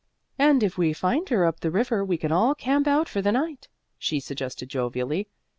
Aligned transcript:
"And 0.39 0.63
if 0.63 0.79
we 0.79 0.93
find 0.93 1.29
her 1.29 1.41
way 1.43 1.47
up 1.47 1.59
the 1.59 1.69
river 1.69 2.03
we 2.03 2.17
can 2.17 2.31
all 2.31 2.55
camp 2.55 2.87
out 2.87 3.07
for 3.07 3.21
the 3.21 3.31
night," 3.31 3.67
she 3.99 4.19
suggested 4.19 4.67
jovially. 4.67 5.27